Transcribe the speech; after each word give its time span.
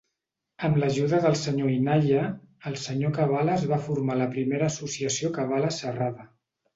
Amb 0.67 0.77
l'ajuda 0.83 1.17
del 1.25 1.35
senyor 1.41 1.73
Inayha, 1.73 2.23
el 2.71 2.77
senyor 2.83 3.13
Cabales 3.17 3.65
va 3.73 3.79
formar 3.89 4.15
la 4.23 4.29
primera 4.37 4.71
associació 4.73 5.31
Cabales 5.37 5.79
Serrada. 5.85 6.27